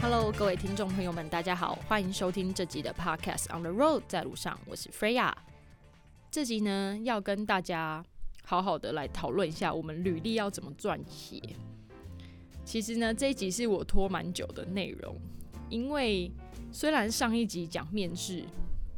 [0.00, 5.32] Hello，各位听众朋友们，大家好，欢迎收听这集的 Podcast on the Road，在路上，我是 Freya。
[6.30, 8.04] 这集呢，要跟大家
[8.44, 11.40] 好好的来讨论一下，我们履历要怎么撰写。
[12.64, 15.16] 其实呢，这一集是我拖蛮久的内容，
[15.68, 16.30] 因为
[16.72, 18.44] 虽然上一集讲面试，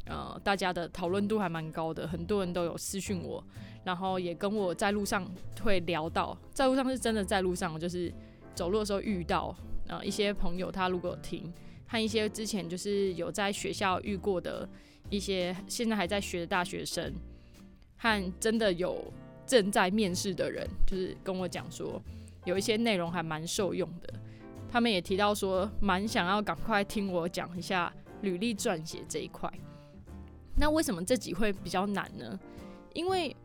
[0.07, 3.43] 呃，大家的讨论度还蛮高的，很多人都有私讯我，
[3.83, 5.29] 然后也跟我在路上
[5.61, 8.13] 会聊到，在路上是真的在路上，就是
[8.55, 9.55] 走路的时候遇到。
[9.89, 11.49] 呃，一些朋友他如果听，
[11.87, 14.67] 和一些之前就是有在学校遇过的
[15.09, 17.13] 一些现在还在学的大学生，
[17.95, 19.01] 和真的有
[19.45, 22.01] 正在面试的人，就是跟我讲说，
[22.43, 24.13] 有一些内容还蛮受用的。
[24.69, 29.49] 他们也提到说，蛮想要赶快听我讲一下履历撰写这一块。
[30.57, 32.39] 那为什么这集会比较难呢？
[32.93, 33.35] 因为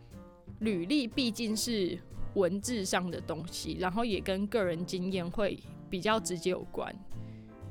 [0.61, 1.99] 履历毕竟是
[2.35, 5.59] 文字上的东西，然后也跟个人经验会。
[5.93, 6.91] 比较直接有关，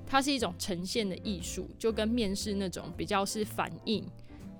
[0.06, 4.06] 它是一种呈现的艺术，就跟面试那种比较是反应、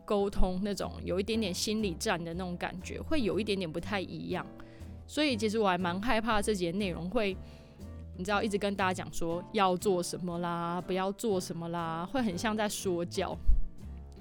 [0.04, 4.44] 沟通那种有一点点心理战的那种感觉，会有一点点不太一样。
[5.06, 7.38] 所以其实我还蛮害怕这节内容会，
[8.18, 13.38] 你知道，一直跟大家讲说要做什么啦，不要做什么啦，会很像在说教。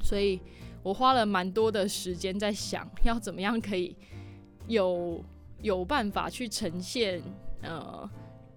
[0.02, 0.40] 所以
[0.82, 3.96] 我花了蛮多的时间在想，要怎么样可以
[4.66, 5.24] 有
[5.62, 7.22] 有办法去呈现，
[7.62, 8.08] 呃。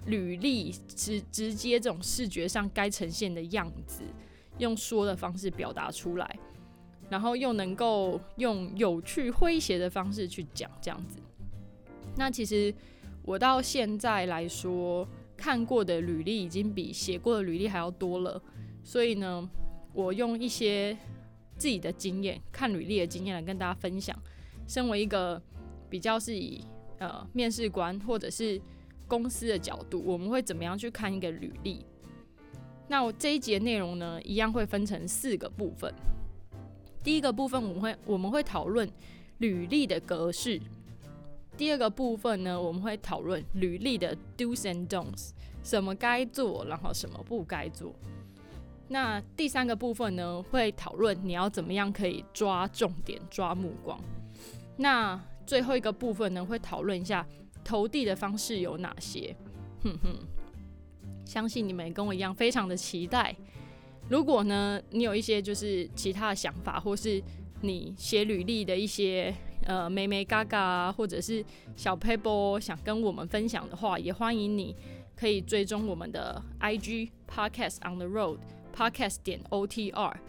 [0.05, 4.03] 履历直直接这种视觉上该呈现的样子，
[4.57, 6.39] 用说的方式表达出来，
[7.09, 11.19] 然后又能够用有趣诙谐的方式去讲这样子。
[12.17, 12.75] 那其实
[13.21, 18.43] 我到现在来说，看过的履历已经比写过的履历还要多了，
[18.83, 19.49] 所以呢，
[19.93, 20.97] 我用一些
[21.57, 24.17] 自己的经验，看履历的经验来跟大家分享。
[24.67, 25.41] 身为一个
[25.89, 26.63] 比较是以
[26.99, 28.59] 呃面试官或者是
[29.07, 31.85] 公司的角度，我们会怎么样去看一个履历？
[32.87, 35.93] 那我这一节内容呢，一样会分成四个部分。
[37.03, 38.89] 第一个部分，我们会我们会讨论
[39.39, 40.59] 履历的格式；
[41.57, 45.31] 第二个部分呢，我们会讨论履历的 do's and don'ts，
[45.63, 47.93] 什么该做，然后什么不该做。
[48.87, 53.99] 那第三个部分呢，会讨论你要怎么样可以抓重点、抓目光。
[54.77, 57.25] 那最后一个部分呢，会讨论一下。
[57.65, 59.33] 投递的方式有哪些？
[59.85, 60.19] 哼哼，
[61.25, 63.33] 相信你们跟我一样非常的期待。
[64.09, 67.23] 如果呢，你有一些就是其他的想法，或是
[67.61, 69.33] 你写履历的一些
[69.65, 71.41] 呃美美嘎嘎，或者是
[71.77, 74.75] 小 paper 想跟我们分享的话，也欢迎你
[75.15, 78.39] 可以追踪我们的 IG podcast on the road
[78.75, 80.19] podcast 点 O T R。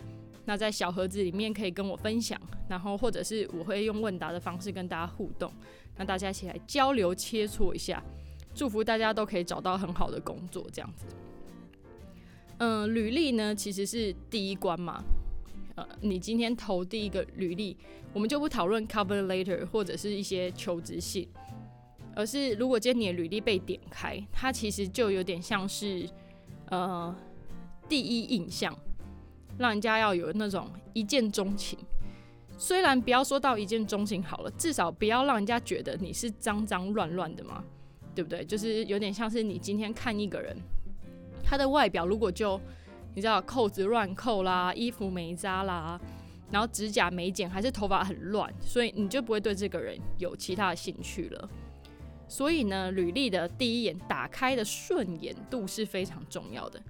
[0.47, 2.39] 那在小盒子里面可以跟我分享，
[2.69, 5.51] 然后或者是我会用问答的方式跟大家互动。
[5.97, 8.03] 那大家一起来交流切磋一下，
[8.55, 11.07] 祝福大家都可以找到很好的工作，这样子。
[12.59, 15.03] 嗯，履历呢其实是第一关嘛。
[15.77, 17.77] 呃，你今天投第一个履历，
[18.13, 21.27] 我们就不讨论 cover letter 或者是一些求职信，
[22.15, 26.09] 而是如果今天你的履历被点开，它其实就有点像是
[26.67, 27.13] 呃
[27.89, 28.77] 第一印象，
[29.59, 31.79] 让人家要有那种一见钟情。
[32.57, 37.65] 虽然不要说到一见钟情好了，至少不要让人家觉得你是脏脏乱乱的嘛，
[38.15, 38.45] 对不对？
[38.45, 40.57] 就是有点像是你今天看一个人，
[41.43, 42.61] 他的外表如果就
[43.15, 46.01] 你知道扣子乱扣啦，衣服没扎啦，
[46.51, 51.51] 然后指甲没剪，还是头发很乱，所以你就不会对这个人有其他的兴趣了。
[52.29, 56.81] 所以呢，履历的第一眼打开的顺眼度是非常重要的。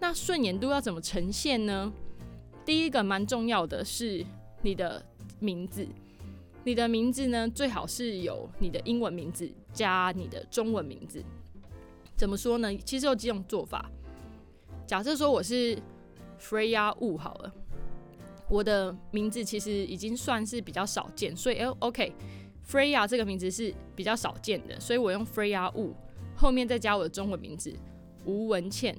[0.00, 1.92] 那顺眼度要怎么呈现呢？
[2.64, 4.24] 第一个蛮重要的是
[4.62, 5.04] 你的。
[5.40, 5.86] 名字，
[6.62, 7.46] 你的名字呢？
[7.50, 11.22] 最好是有你的英文名字加你的中文名字。
[12.16, 12.74] 怎么说呢？
[12.78, 13.90] 其实有几种做法。
[14.86, 15.76] 假设说我是
[16.40, 17.52] Freya Wu 好了，
[18.48, 25.92] 我的名字其实已经算是比较少见，所以 OK，Freya 这个名字是比较少见的，所以我用 Freya Wu
[26.34, 27.74] 后面再加我的中文名字
[28.24, 28.96] 吴文倩，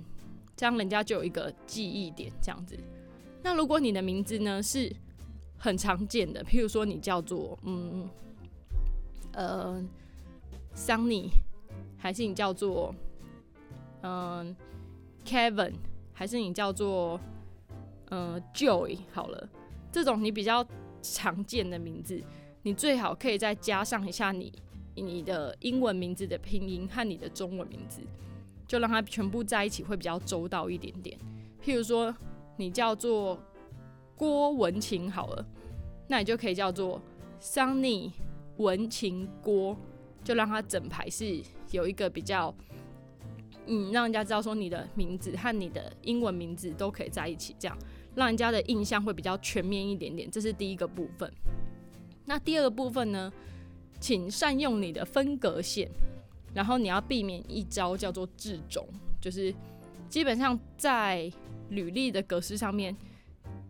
[0.56, 2.32] 这样人家就有一个记忆点。
[2.42, 2.78] 这样子。
[3.44, 4.92] 那如果你的名字呢是
[5.58, 8.10] 很常见的，譬如说你叫做嗯
[9.34, 9.84] 呃
[10.76, 11.30] Sunny，
[11.98, 12.94] 还是你叫做
[14.02, 14.56] 嗯
[15.26, 15.74] Kevin，
[16.14, 17.20] 还是你叫做
[18.10, 19.50] 嗯 Joy，好了，
[19.92, 20.66] 这种你比较
[21.02, 22.22] 常见的名字，
[22.64, 24.52] 你最好可以再加上一下你
[24.96, 28.02] 你的英文名字的拼音和你的中文名字，
[28.68, 31.18] 就让它全部在一起会比较周到一点点。
[31.64, 32.16] 譬如说
[32.58, 33.40] 你叫做
[34.16, 35.46] 郭文琴好了，
[36.08, 37.02] 那你就可以叫做
[37.42, 38.12] Sunny
[38.58, 39.76] 文琴郭，
[40.24, 41.42] 就让它整排是
[41.72, 42.56] 有一个比较，
[43.66, 47.78] 嗯，让人家知道说你的名字和你的英文名字都可以在一起，这样
[48.16, 50.30] 让人家的印象会比较全面一点点。
[50.32, 51.32] 这是第一个部分。
[52.26, 53.32] 那第二个部分呢，
[54.00, 55.90] 请善用你的分隔线，
[56.56, 58.84] 然后你要避免一招叫做字中，
[59.22, 59.54] 就是
[60.10, 61.32] 基本上在
[61.70, 62.96] 履历的格式上面。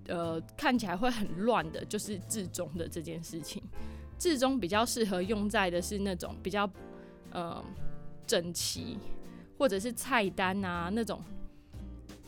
[0.08, 3.60] 呃，看起来会很乱的，就是字中的这件事情。
[4.20, 6.70] 字中比较适合用在的是那种比较
[7.32, 7.66] 呃
[8.28, 9.00] 整齐，
[9.58, 11.20] 或者是菜单啊那种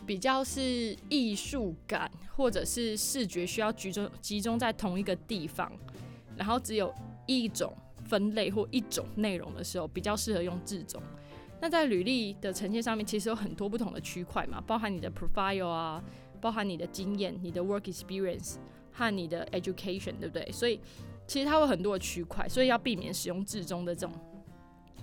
[0.07, 5.71] 比较是艺术感，或者是视觉需要集中集中在同一个地方，
[6.35, 6.91] 然后只有
[7.27, 7.71] 一种
[8.07, 11.01] 分类或一种内容的时候，比较适合用字中。
[11.59, 16.03] 那在履历的呈现上面，其实有很多不同的区块嘛，包含你的 profile 啊。
[16.39, 18.57] 包含你的经验、你的 work experience
[18.91, 20.51] 和你的 education，对不对？
[20.51, 20.79] 所以
[21.25, 24.15] 其实它会很多的区块，所以要避免使用字中的这种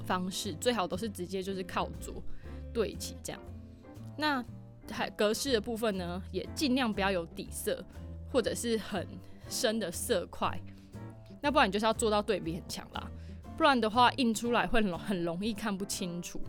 [0.06, 2.22] 方式，最好都是直接就是靠左
[2.72, 3.42] 对齐这样。
[4.16, 4.42] 那
[4.88, 7.84] 还格式的部分呢，也尽量不要有底色
[8.30, 9.04] 或者是很
[9.48, 10.56] 深的色块，
[11.44, 13.06] 那不然你就是要做到对比很强啦，
[13.54, 16.40] 不然的话印出来会很很容易看不清楚。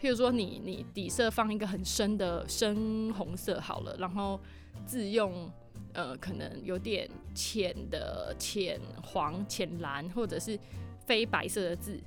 [0.00, 4.40] 譬如说，你你底色放一个很深的深红色好了，然后
[4.86, 5.50] 字用
[5.92, 10.58] 呃可能有点浅的浅黄、浅蓝或者是
[11.04, 12.00] 非白色的字，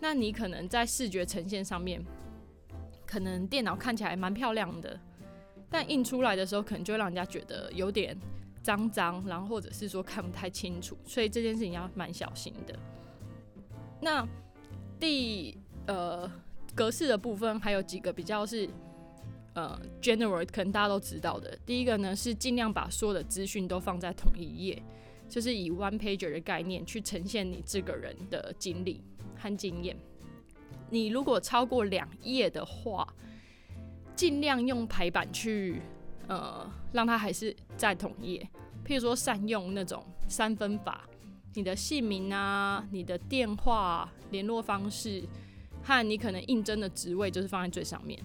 [0.00, 2.04] 那你可能在视觉呈现上面，
[3.06, 4.98] 可能电脑看起来蛮漂亮的，
[5.70, 8.18] 但印出来的时候可能就会让人家觉得有点
[8.62, 12.78] 脏脏，然后或者是说看不太清楚，所以这件事情要蛮小心的。
[14.00, 14.26] 那
[14.98, 16.30] 第呃。
[16.72, 18.70] 格式的部分还有几个比较是
[19.54, 21.58] 呃 general，可能大家都知道的。
[21.66, 24.80] 第一个呢是尽量把所有的资讯都放在同一页，
[25.28, 29.02] 就是以 one pager 的概念去呈现你这个人的经历
[29.36, 29.96] 和经验。
[30.90, 33.12] 你如果超过两页的话，
[34.14, 35.82] 尽量用排版去
[36.30, 38.48] 呃让它还是在同页。
[38.86, 41.06] 譬如说善用那种三分法，
[41.52, 45.22] 你的姓名啊、你的电话、联络方式。
[45.82, 48.22] 和你可能应征的职位就是放在最上面，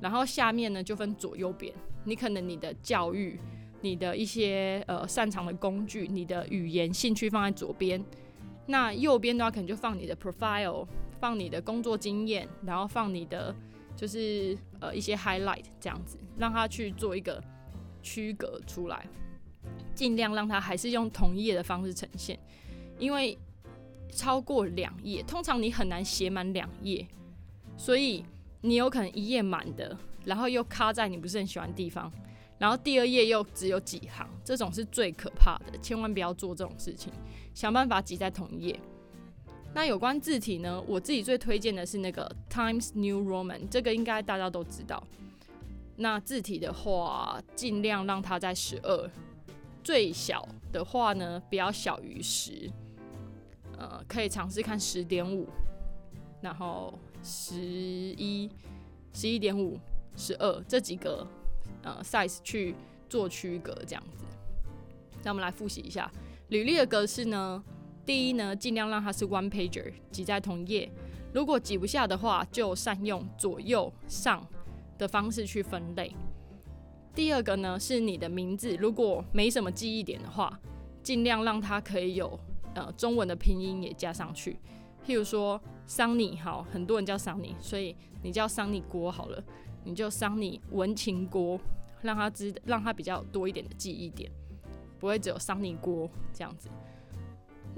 [0.00, 1.72] 然后下面呢就分左右边。
[2.02, 3.38] 你可能你的教育、
[3.82, 8.04] 你的一些呃擅长的工具、你的语言兴趣放在左边，
[8.66, 10.84] 那右边的话可能就放你的 profile，
[11.20, 13.54] 放你的工作经验，然后放你的
[13.98, 17.42] 就是呃一些 highlight 这样子，让它去做一个
[18.02, 19.04] 区隔出来，
[19.94, 22.38] 尽量让它还是用同一页的方式呈现，
[22.98, 23.36] 因为。
[24.10, 27.06] 超过两页，通常你很难写满两页，
[27.76, 28.24] 所以
[28.62, 32.10] 你有可能一页满的，然后又卡在你不是很喜欢的地方，
[32.58, 37.12] 然后第二页又只有几行，这种是最可怕的，千万不要做这种事情，
[37.52, 38.80] 想办法挤在同一页。
[39.74, 45.02] 那有关字体呢，我自己最推荐的是那个 Times New Roman，这个应该大家都知道。
[45.96, 49.10] 那字体的话，尽量让它在十二，
[49.84, 52.70] 最小的话呢，不要小于十。
[53.76, 55.46] 呃，可以尝试看十点五，
[56.40, 58.50] 然后十一、
[59.12, 59.78] 十一点五、
[60.16, 61.24] 十二这几个
[61.82, 62.74] 呃 size 去
[63.08, 64.24] 做区隔，这样子。
[65.22, 66.10] 那我们来复习一下
[66.48, 67.62] 履历的格式呢。
[68.08, 70.90] 第一呢，尽量让它是 one pager，挤在同页。
[71.34, 74.42] 如果挤不下的话，就善用左右上
[74.96, 76.16] 的方式去分类。
[77.14, 80.58] 第二个呢，是你的名字，如果没什么记忆点的话，
[81.02, 82.40] 尽量让它可以有。
[82.74, 84.58] 呃，中文的拼音也加上去，
[85.06, 89.44] 譬如说桑尼，好，很多人叫桑尼，所以你叫桑尼锅好了，
[89.84, 91.60] 你就桑尼文情锅，
[92.00, 94.30] 让他知，让他比较多一点的记忆点，
[94.98, 96.70] 不会只有桑尼锅这样子。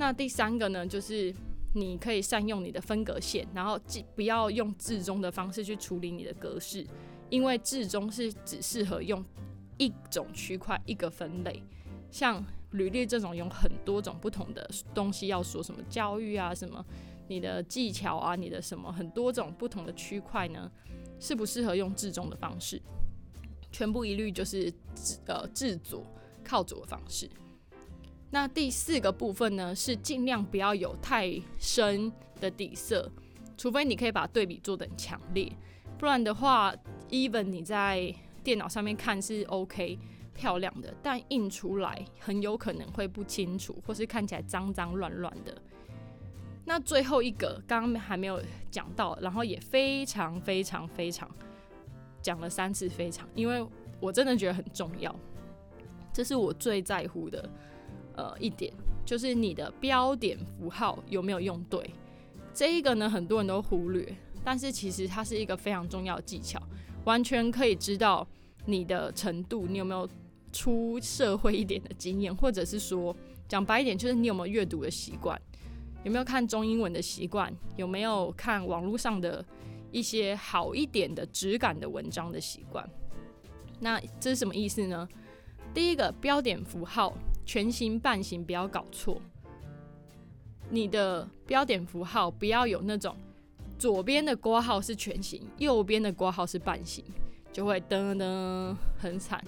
[0.00, 1.30] 那第三个呢，就是
[1.75, 6.87] 你可以善用你的分隔线，然后记不要用字中的方式去处理你的格式，
[7.28, 9.23] 因为字中是只适合用
[9.76, 11.62] 一种区块一个分类，
[12.11, 12.42] 像。
[12.73, 16.87] 履历这种有很多种不同的东西要说，什么教育啊，什么
[17.26, 20.71] 你的技巧啊，你的什么很多种不同的区块呢，
[21.19, 22.80] 适不适合用字中的方式？
[23.73, 26.07] 全部一律就是制呃制左
[26.45, 27.28] 靠左的方式。
[28.31, 33.11] 那第四个部分呢，是尽量不要有太深的底色，
[33.57, 35.53] 除非你可以把对比做的很强烈，
[35.99, 36.75] 不然的话
[37.11, 39.99] ，even 你在电脑上面看是 OK。
[40.33, 45.55] 漂亮的，但印出来很有可能会不清楚，或是看起来脏脏乱乱的。
[46.65, 51.29] 那最后一个刚刚还没有讲到，然后也非常非常非常
[52.23, 53.63] 讲了三次非常，因为
[54.01, 55.15] 我真的觉得很重要。
[56.11, 57.47] 这是我最在乎的
[58.21, 58.73] 呃一点，
[59.05, 61.91] 就是你的标点符号有没有用对。
[62.53, 66.61] 这一个呢，很多人都忽略，但是其实它是一个非常重要的技巧，
[67.05, 68.27] 完全可以知道
[68.67, 70.09] 你的程度，你有没有
[70.53, 73.17] 出社会一点的经验，或者是说
[73.49, 75.41] 讲白一点，就是你有没有阅读的习惯，
[76.05, 79.45] 有没有看中英文的习惯，有没有看网络上的
[79.91, 82.87] 一些好一点的质感的文章的习惯。
[83.79, 85.09] 那这是什么意思呢？
[85.73, 87.17] 第一个标点符号
[87.52, 89.21] 全形半形不要搞错。
[90.69, 93.16] 你的标点符号不要有那种
[93.76, 97.04] 左边的括号是全形，右边的括号是半形，
[97.52, 99.45] 就会噔噔很惨。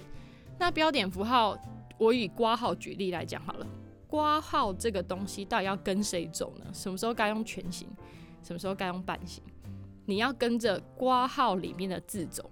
[0.59, 1.57] 那标点符号，
[1.97, 3.65] 我以括号举例来讲好了。
[4.05, 6.65] 括号这个东西到底要跟谁走呢？
[6.73, 7.87] 什么时候该用全形，
[8.43, 9.41] 什么时候该用半形？
[10.05, 12.51] 你要跟着括号里面的字走。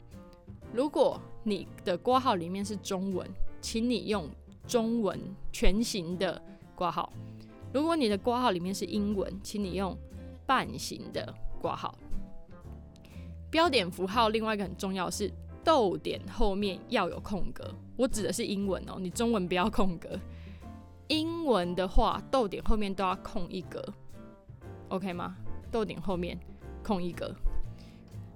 [0.73, 3.29] 如果你的括号里面是中文，
[3.59, 4.29] 请你用
[4.71, 5.19] 中文
[5.51, 6.41] 全形的
[6.73, 7.11] 挂号。
[7.73, 9.97] 如果你的挂号里面是英文，请你用
[10.45, 11.93] 半形的挂号。
[13.49, 15.29] 标点符号另外一个很重要是
[15.61, 20.17] 逗点后面要有空格，我指的是英文哦，你中文不要空格。
[21.09, 23.83] 英文的话，逗点后面都要空一格
[24.87, 25.35] ，OK 吗？
[25.69, 26.39] 逗点后面
[26.81, 27.35] 空一格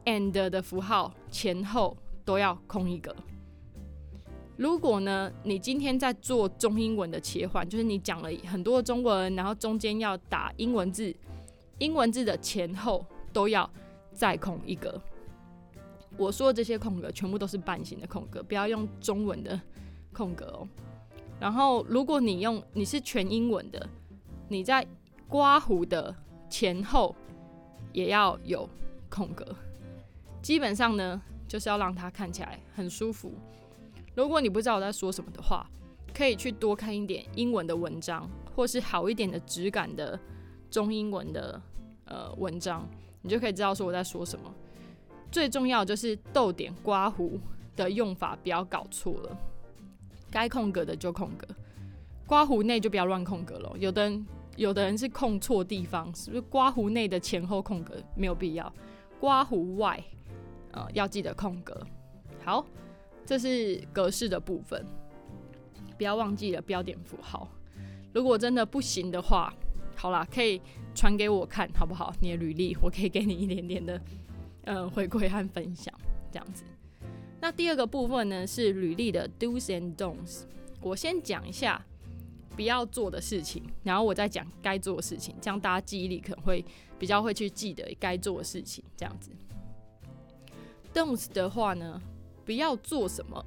[0.04, 3.16] ，and 的符号前后都要空一格。
[4.58, 11.14] 如果呢，你今天在做中英文的切换，就是你讲了很多中文，然后中间要打英文字，
[11.80, 13.70] 英文字的前后都要
[14.14, 15.02] 再空一格。
[16.18, 19.60] 我说的这些空格全部都是半形的空格，不要用中文的
[20.14, 20.68] 空格哦。
[21.38, 23.90] 然后，如果你用你是全英文的，
[24.48, 24.88] 你在
[25.28, 26.16] 刮胡的
[26.50, 27.14] 前后
[27.92, 28.70] 也要有
[29.10, 29.46] 空格。
[30.42, 33.34] 基本上呢，就是要让它看起来很舒服。
[34.16, 35.70] 如果你不知道我在说什么的话，
[36.14, 40.18] 可以去多看一点英文的文章，或是好一点的质感的
[40.72, 41.62] 中英文的
[42.06, 42.88] 呃文章，
[43.22, 44.50] 你就可以知道说我在说什么。
[45.30, 47.38] 最重要就是逗点刮胡
[47.76, 49.38] 的用法不要搞错了，
[50.32, 51.46] 该空格的就空格，
[52.26, 53.76] 刮胡内就不要乱空格了。
[53.78, 58.72] 有的人有的人是空错地方，是不是刮胡内的前后空格没有必要，
[59.20, 60.02] 刮胡外
[60.72, 61.86] 呃要记得空格。
[62.42, 62.66] 好。
[63.26, 64.86] 这是格式的部分，
[65.98, 67.50] 不要忘记了标点符号。
[68.14, 69.54] 如果真的不行的话，
[69.96, 70.62] 好啦，可以
[70.94, 72.14] 传给我看，好不好？
[72.22, 74.00] 你的履历，我可以给你一点点的，
[74.64, 75.94] 呃，回馈和分享，
[76.32, 76.64] 这样子。
[77.42, 80.44] 那第二个部分呢，是履历的 do's and don'ts。
[80.82, 81.84] 我先讲一下
[82.56, 86.64] 不要做的事情，然后我再讲该做的事情，这样大家记忆力可能会
[87.00, 89.32] 比较会去记得该做的事情，这样子。
[90.94, 92.02] don'ts 的话呢？
[92.46, 93.44] 不要做什么？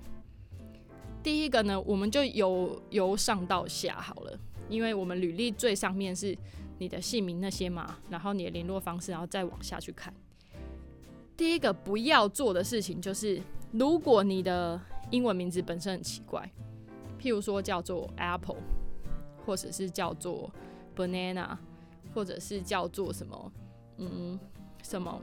[1.23, 4.39] 第一个呢，我们就由由上到下好了，
[4.69, 6.37] 因为我们履历最上面是
[6.79, 10.13] 你的姓名那些嘛，然后你的联络方式，然后再往下去看。
[11.37, 13.41] 第一个不要做的事情就是，
[13.73, 16.51] 如果你的英文名字本身很奇怪，
[17.21, 18.63] 譬如说叫做 Apple，
[19.45, 20.51] 或者是叫做
[20.97, 21.57] Banana，
[22.15, 23.53] 或者是叫做什么，
[23.99, 24.39] 嗯，
[24.83, 25.21] 什么，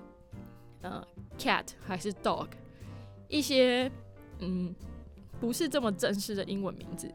[0.81, 1.05] 呃
[1.37, 2.47] ，Cat 还是 Dog。
[3.27, 3.91] 一些
[4.39, 4.73] 嗯
[5.39, 7.11] 不是这么正式的英文名字，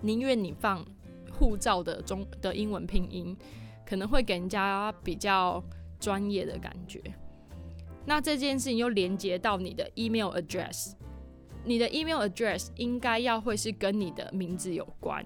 [0.00, 0.84] 宁愿你放
[1.32, 3.36] 护照的中的英文拼音，
[3.84, 5.62] 可能会给人家比较
[6.00, 7.00] 专业的感觉。
[8.06, 10.92] 那这件事情又连接到你的 email address，
[11.64, 15.24] 你的 email address 应该要会是跟你的名字有关，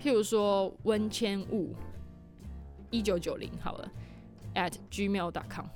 [0.00, 1.74] 譬如说温千雾
[2.90, 3.90] 一九九零好了
[4.54, 5.66] at gmail.com，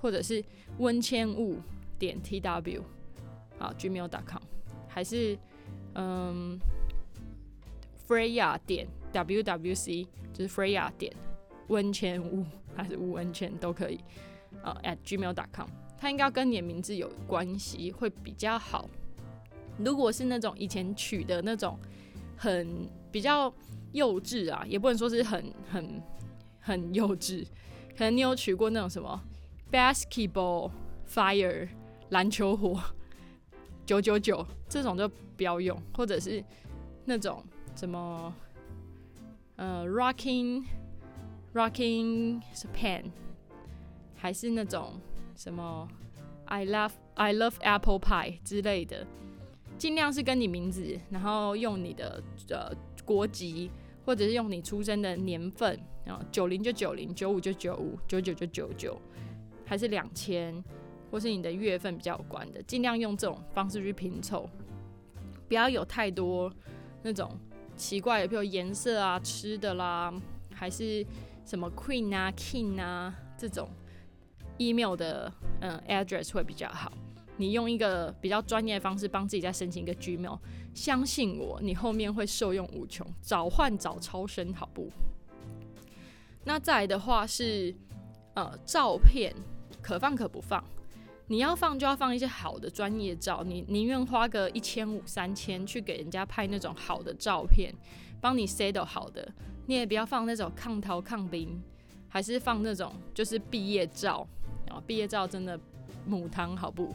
[0.00, 0.44] 或者是
[0.78, 1.58] 温千雾。
[2.00, 2.82] 点 t w
[3.58, 4.42] 好 gmail.com
[4.88, 5.38] 还是
[5.94, 6.58] 嗯
[8.08, 11.14] freya 点 w w c 就是 freya 点
[11.68, 14.00] 温泉屋还是无温泉都可以
[14.62, 18.88] 啊 at gmail.com 它应该要跟你的名字有关系会比较好。
[19.78, 21.78] 如果是那种以前取的那种
[22.36, 23.52] 很比较
[23.92, 26.02] 幼稚啊，也不能说是很很
[26.58, 27.44] 很幼稚，
[27.96, 29.22] 可能你有取过那种什么
[29.70, 30.70] basketball
[31.06, 31.68] fire。
[32.10, 32.80] 篮球火
[33.86, 36.44] 九九九这种就不要用，或者是
[37.04, 37.42] 那种
[37.74, 38.32] 什么
[39.56, 40.64] 呃 rocking
[41.54, 43.04] rocking Japan，
[44.14, 45.00] 还是那种
[45.34, 45.88] 什么
[46.44, 49.06] I love I love apple pie 之类的，
[49.78, 52.72] 尽量是跟你名字，然后用你的呃
[53.04, 53.70] 国籍，
[54.04, 59.00] 或者是用你出生的年份，然后九零就九零，九五就九五，九九就九九，
[59.64, 60.62] 还是两千。
[61.10, 64.48] 或是你的月份比较有关的，尽量用这种方式去拼凑。
[65.48, 66.52] 不要有太多
[67.02, 67.36] 那种
[67.76, 70.14] 奇怪的，比如颜色啊、吃的啦，
[70.54, 71.04] 还是
[71.44, 73.68] 什么 Queen 啊、King 啊这种
[74.58, 76.92] email 的嗯 address 会比较好。
[77.36, 80.38] 你用一个比较专业的方式帮自己再申请一个 Gmail，
[80.74, 84.90] 相信我，你后面会受用无穷，早换早超生，好不？
[86.44, 87.74] 那再来的话是，
[88.34, 89.34] 呃，照片
[89.80, 90.62] 可放可不放，
[91.30, 97.72] 你要放就要放一些好的专业照，你宁愿花个一千五三千去给人家拍那种好的照片，
[98.20, 99.32] 帮你 set 好的，
[99.66, 101.62] 你也不要放那种抗逃抗兵，
[102.08, 104.26] 还是放那种就是毕业照，
[104.66, 105.56] 然后毕业照真的
[106.04, 106.92] 母汤，好不？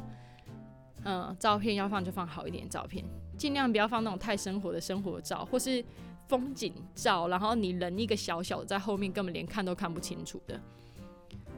[1.06, 3.06] 嗯，照片要放就放好一点照片，
[3.38, 5.82] 尽量不要放那种太生活的生活照，或是
[6.28, 10.60] 风景照，然后你人一个小小的在后面，根本连看都看不清楚的。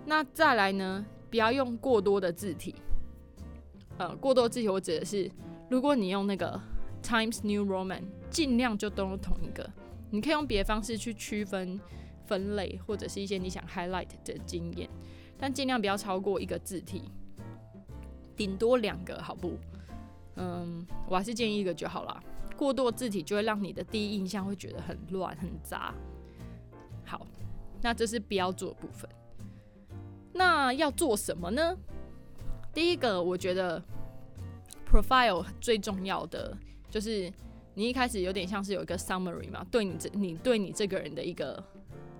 [0.05, 1.03] 那再来呢，
[1.37, 2.73] 不要用过多的字体。
[3.99, 5.29] 呃，过多字体我指的是，
[5.69, 6.59] 如果你用那个
[7.03, 8.01] Times New Roman，
[8.31, 9.69] 尽量就都用同一个。
[10.09, 11.79] 你可以用别的方式去区分
[12.25, 14.89] 分类，或者是一些你想 highlight 的经验，
[15.37, 17.03] 但尽量不要超过一个字体。
[18.35, 19.59] 顶多两个，好不？
[20.37, 22.19] 嗯，我还是建议一个就好了。
[22.55, 25.93] 过多字体就会让你的第一印象会觉得很乱很杂。
[27.05, 27.27] 好，
[27.79, 29.07] 那这是不要做的部分。
[30.37, 31.75] 那要做什么呢？
[32.73, 33.83] 第一个，我觉得
[34.89, 36.55] profile 最重要的
[36.89, 37.31] 就是
[37.73, 41.61] 你一开始有点像是有一个 summary 嘛，对你这你对你这个人的一个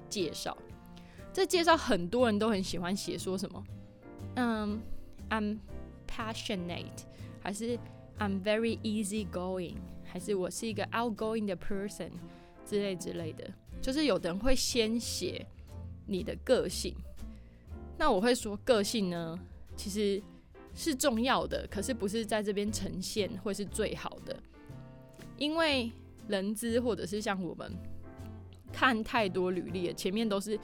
[0.10, 0.58] 介绍。
[1.32, 3.64] 这介绍很多人都很喜欢写，说什么？
[4.36, 4.82] 嗯
[5.30, 5.60] ，I'm。
[6.10, 7.04] Passionate，
[7.42, 7.78] 还是
[8.18, 12.12] I'm very easy going，还是我是一个 outgoing 的 person
[12.66, 13.46] 之类之类的，
[13.82, 15.46] 就是有的人会先写
[16.06, 16.96] 你的个性。
[17.98, 19.38] 那我会说个性呢，
[19.76, 20.22] 其实
[20.76, 24.36] 是重要的，可是不是在这边呈现会是最好的，
[25.38, 25.92] 因为
[26.28, 27.72] 人资或者是像我们
[28.72, 30.60] 看太多履历，前面都是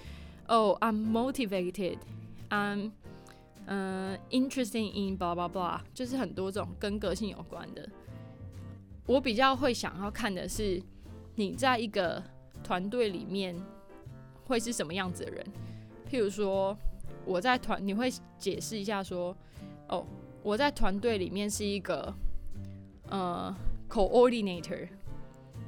[0.48, 2.92] 哦，I'm motivated，I'm
[3.66, 7.90] 嗯，interesting in blah blah blah，就是很多种跟个性有关的。
[9.06, 10.82] 我比较会想要看的是，
[11.36, 12.22] 你在一个
[12.64, 13.56] 团队里面
[14.46, 15.46] 会是什么样子的人。
[16.10, 16.78] 譬如说，
[17.26, 19.36] 我在团，你会解释一下说，
[19.88, 20.06] 哦，
[20.42, 22.14] 我在团队里面是一个
[23.10, 23.56] 呃
[23.90, 24.88] coordinator，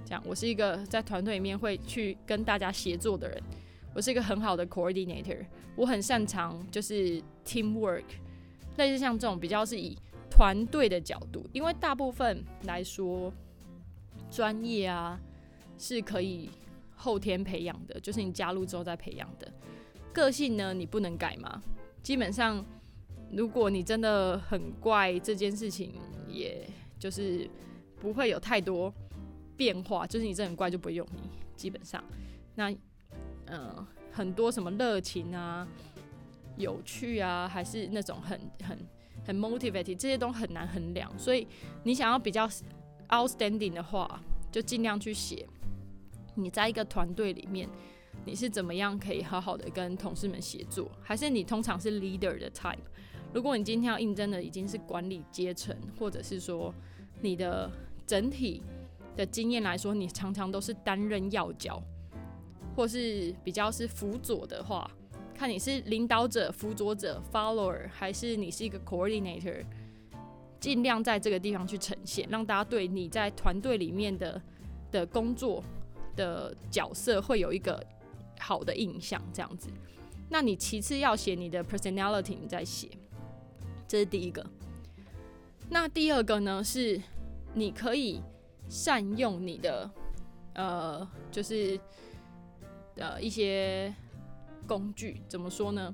[0.06, 3.42] 这样，我是一个在团队里面会去跟大家协作的人。
[3.94, 5.46] 我是一个很好的 coordinator，
[5.78, 8.04] 我很擅长就是 teamwork，
[8.76, 9.98] 类似像这种比较是以
[10.30, 13.32] 团队的角度，因为大部分来说，
[14.30, 15.18] 专业啊
[15.78, 16.50] 是可以
[16.94, 19.50] 后天培养的，就是你加入之后再培养的。
[20.16, 21.62] 个性呢，你不能改嘛。
[22.02, 22.66] 基本上，
[23.32, 25.92] 如果你真的很怪，这件事情
[26.28, 27.48] 也就是
[28.00, 28.92] 不会有太多
[29.56, 31.30] 变化，就是你真的很怪就不会用你。
[31.56, 32.04] 基本上，
[32.56, 32.74] 那。
[33.48, 35.68] 嗯，很多什么热情啊、
[36.58, 38.76] 有趣啊，还是那种很很
[39.24, 41.08] 很 motivated，这些都很难衡量。
[41.16, 41.48] 所以
[41.84, 42.50] 你想要比较
[43.10, 44.20] outstanding 的话，
[44.52, 45.48] 就尽量去写。
[46.34, 47.70] 你在一个团队里面，
[48.26, 50.90] 你是怎么样可以好好的跟同事们协作？
[51.02, 52.78] 还是你通常是 leader 的 type？
[53.32, 56.74] 如果你今天要应征的已经是管理阶层，或者是说
[57.22, 57.70] 你的
[58.08, 58.62] 整体
[59.16, 61.82] 的经验来说，你常常都是担任要角。
[62.76, 64.92] 或是比较是辅佐的话，
[65.34, 69.64] 看你是领导者、辅佐者 （follower） 还是你是一个 coordinator，
[70.60, 74.42] 尽量在这个地方去呈现，让大家对你在团队里面的
[74.92, 75.64] 的工作
[76.18, 77.82] 的角色会有一个
[78.46, 79.22] 好的印象。
[79.34, 79.70] 这样子，
[80.30, 82.90] 那你其次要写你的 personality，你再写，
[83.88, 84.46] 这是第一个。
[85.70, 87.02] 那第二个呢，是
[87.54, 88.22] 你可以
[88.70, 89.90] 善用你的
[90.54, 91.80] 呃，就是。
[92.98, 93.94] 呃，一些
[94.66, 95.94] 工具怎么说呢？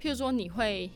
[0.00, 0.88] 譬如说，你会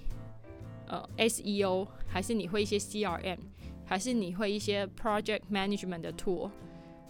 [0.86, 3.38] 呃 SEO，还是你会一些 CRM，
[3.84, 6.48] 还是你会一些 Project Management 的 tool，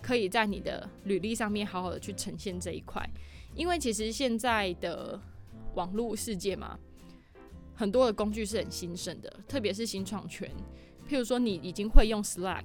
[0.01, 3.07] 可以在你的履历上面好好的去呈现这一块。
[3.55, 5.21] 因为其实现在的
[5.75, 6.79] 网络世界嘛，
[7.75, 10.51] 很多的工具是很兴盛的，特别是新创圈。
[11.09, 12.65] 譬如说，你已经会用 Slack，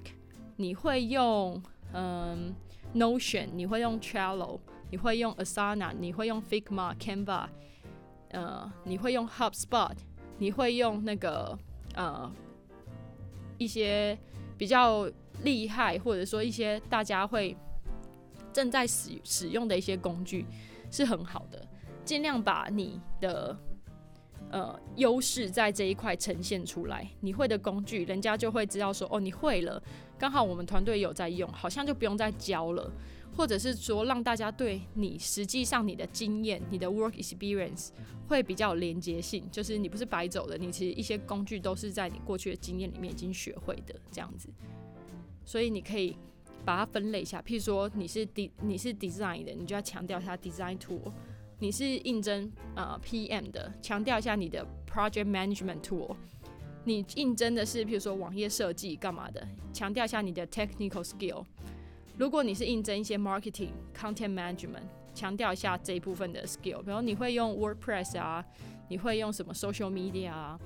[0.56, 1.62] 你会用
[1.94, 2.54] 嗯
[2.96, 4.60] Notion，你会用 Trello。
[4.90, 7.48] 你会用 Asana，你会用 Figma、Canva，
[8.30, 9.92] 呃，你会用 HubSpot，
[10.38, 11.60] 你会用那个
[11.94, 12.32] 呃
[13.58, 14.18] 一些
[14.58, 15.12] 比较
[15.44, 17.58] 厉害，或者说一些大家会
[18.54, 20.46] 正在使使用的一些工具
[20.92, 21.68] 是很好的。
[22.04, 23.58] 尽量把你的
[24.50, 27.10] 呃优势在这一块呈现出来。
[27.20, 29.82] 你会的工具，人家就会知道说，哦，你会了。
[30.18, 32.92] 刚好我们团队有在用，好像就不用再教了。
[33.36, 37.90] 或者是说，让大家对你实际上你的经验、你的 work experience
[38.28, 44.50] 会比较有连接性，就是你不是白走的，你其实一些工具都是在你过去的经验里面已经学会的这样子。
[45.46, 46.18] 所以你可以
[46.68, 51.00] 把它分类一下，譬如说你是 d 你是 design 的，你就要强调一下 design tool；
[51.60, 56.14] 你是应征呃 PM 的，强调一下你的 project management tool；
[56.84, 61.46] 你应征的是譬如说网页设计干嘛的，强调一下你的 technical skill。
[62.18, 64.84] 如果你是应征一些 marketing、content management，
[65.16, 68.44] 强调一下这一部分的 skill，比如你会用 WordPress 啊，
[68.90, 70.60] 你会用什么 social media 啊？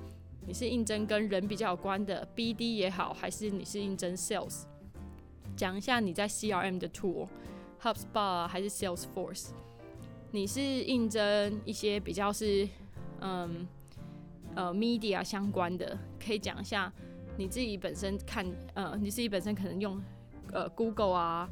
[0.44, 4.64] 你是应征跟人比较有关的 BD 也好，还是你是应征 sales？
[5.56, 9.50] 讲一下你在 CRM 的 tool，HubSpot 还是 Salesforce？
[10.30, 12.68] 你是应征一些比较是
[13.20, 13.66] 嗯
[14.54, 16.92] 呃 media 相关的，可以讲一下
[17.36, 20.00] 你自己本身看呃你自己本身可能用。
[20.52, 21.48] 呃，Google 啊，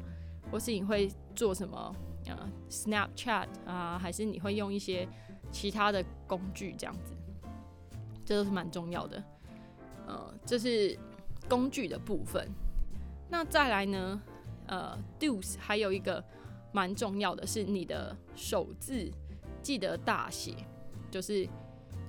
[0.51, 1.95] 或是你会做什么？
[2.27, 5.07] 呃，Snapchat 啊，还是你会用一些
[5.51, 7.15] 其他的工具这样子？
[8.23, 9.23] 这都是蛮重要的。
[10.05, 10.95] 呃，这是
[11.49, 12.47] 工具的部分。
[13.31, 14.21] 那再来呢？
[14.67, 16.23] 呃，Do's 还有一个
[16.73, 19.09] 蛮重要的是你的首字
[19.61, 20.53] 记得大写，
[21.09, 21.47] 就是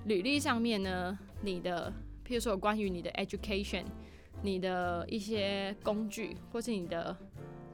[0.07, 1.93] 履历上面呢，你的
[2.27, 3.85] 譬如说关于你的 education。
[4.45, 7.17] 你的一些工具，或是你的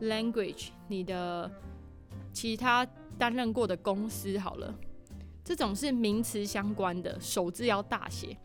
[0.03, 1.51] language，你的
[2.31, 4.75] 其他担任过的公司，好了，
[5.43, 8.37] 这种是名词相关的，首字要大写。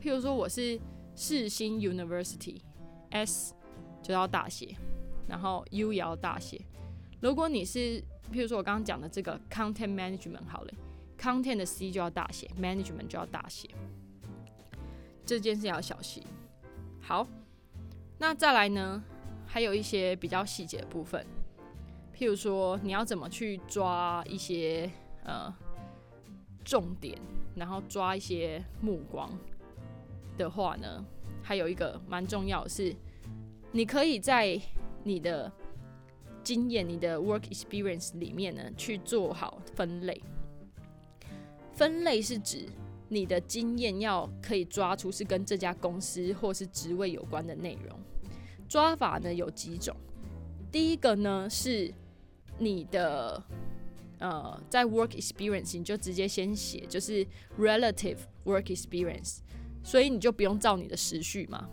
[0.00, 0.78] 譬如说我是
[1.16, 3.52] 世新 University，S
[4.02, 4.76] 就要大写，
[5.28, 6.60] 然后 U 也要大写。
[7.20, 10.72] 如果你是譬如说我刚刚讲的这个 content management，好了
[11.18, 13.68] ，content 的 C 就要大写，management 就要大写，
[15.24, 16.22] 这件事要小心。
[17.00, 17.26] 好。
[18.18, 19.02] 那再来呢，
[19.48, 21.26] 还有一些比较细节的部分，
[22.16, 24.88] 譬如说你要怎么去抓一些
[25.24, 25.52] 呃
[26.64, 27.18] 重点，
[27.56, 29.28] 然后抓一些目光
[30.38, 31.04] 的话呢，
[31.42, 32.94] 还有一个蛮重要的是，
[33.72, 34.60] 你可以在
[35.02, 35.50] 你的
[36.44, 40.22] 经验、你的 work experience 里面呢去做好分类。
[41.72, 42.68] 分类是指
[43.08, 47.98] 你的经验要可以抓出是跟这家公司或是职位有关的内容。
[48.68, 49.96] 抓法呢有几种，
[50.70, 51.92] 第一个呢是
[52.58, 53.42] 你的
[54.18, 57.26] 呃在 work experience 你就直接先写，就是
[57.58, 59.38] relative work experience，
[59.82, 61.68] 所以你就不用照你的时序嘛，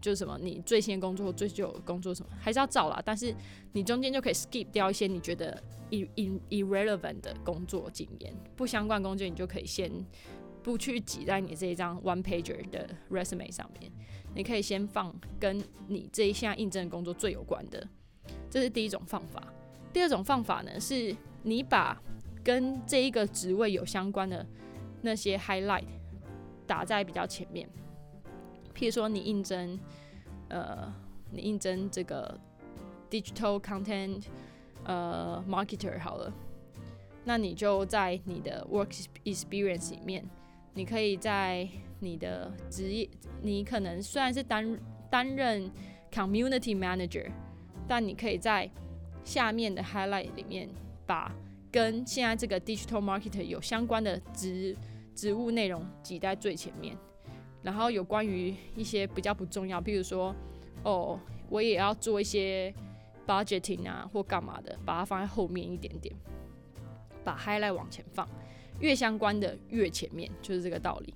[0.00, 3.34] 就是什么你最先工作最久工作什么还是要照啦，但是
[3.72, 6.08] 你中间就可以 skip 掉一些你觉得 ir
[6.50, 9.90] irrelevant 的工作经验，不相关工作你就可以先
[10.62, 13.90] 不去挤在你这一张 one pager 的 resume 上面。
[14.34, 17.88] 你可以先放跟你这一项应征工作最有关的，
[18.50, 19.42] 这是第一种方法。
[19.92, 22.00] 第二种方法呢，是你把
[22.44, 24.46] 跟这一个职位有相关的
[25.00, 25.86] 那些 highlight
[26.66, 27.68] 打在比较前面。
[28.78, 29.76] 譬如说，你应征，
[30.48, 30.92] 呃，
[31.32, 32.38] 你应征这个
[33.10, 34.22] digital content
[34.84, 36.32] 呃 marketer 好了，
[37.24, 40.24] 那你就在你的 work experience 里面，
[40.74, 43.08] 你可以在你的职业，
[43.42, 44.78] 你可能虽然是担
[45.10, 45.68] 担任
[46.12, 47.28] community manager，
[47.88, 48.70] 但你可以在
[49.24, 50.68] 下面的 highlight 里面
[51.04, 51.34] 把
[51.72, 54.76] 跟现在这个 digital marketer 有相关的职
[55.16, 56.96] 职务内容挤在最前面，
[57.62, 60.34] 然后有关于一些比较不重要，比如说
[60.84, 61.18] 哦，
[61.48, 62.72] 我也要做一些
[63.26, 66.14] budgeting 啊或干嘛的，把它放在后面一点点，
[67.24, 68.28] 把 highlight 往前放，
[68.80, 71.14] 越相关的越前面，就是这个道理。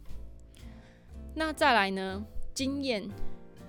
[1.35, 2.25] 那再来呢？
[2.53, 3.09] 经验，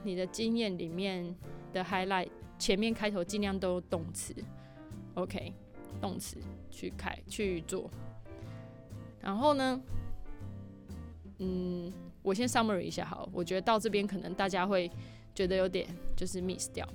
[0.03, 1.33] 你的经验里面
[1.71, 2.27] 的 highlight
[2.59, 4.36] 前面开头尽量都动词
[5.13, 5.53] ，OK，
[6.01, 6.36] 动词
[6.69, 7.89] 去开去做。
[9.21, 9.81] 然后呢，
[11.38, 14.89] 嗯，我先 summary 一下好，我觉得到这边可能大家会
[15.36, 16.88] 觉得有点就是 miss 掉。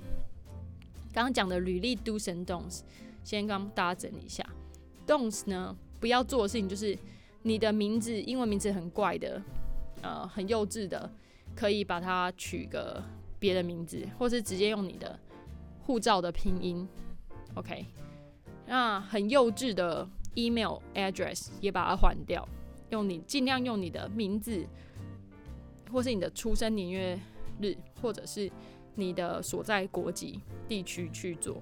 [1.13, 2.81] 刚刚讲的履历 do's and don'ts，
[3.23, 4.45] 先跟大家整理一下。
[5.07, 6.97] don'ts 呢，不要做的事情就是
[7.43, 9.41] 你的名字英文名字很怪的。
[10.01, 11.11] 呃，很幼稚的，
[11.53, 13.03] 可以把它取个
[13.37, 15.19] 别的名字，或是直接用你的
[15.81, 16.87] 护照的拼音
[17.55, 17.85] ，OK。
[18.65, 22.47] 那很幼稚的 email address 也把它换掉，
[22.91, 24.65] 用你尽量用你的名字，
[25.91, 27.19] 或是你的出生年月
[27.61, 28.49] 日，或者是
[28.95, 31.61] 你的所在国籍地区去做。